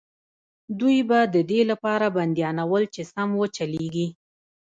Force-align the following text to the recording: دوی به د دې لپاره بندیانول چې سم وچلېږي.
دوی 0.79 0.97
به 1.09 1.19
د 1.35 1.37
دې 1.49 1.61
لپاره 1.71 2.05
بندیانول 2.17 2.83
چې 2.93 3.01
سم 3.13 3.29
وچلېږي. 3.39 4.07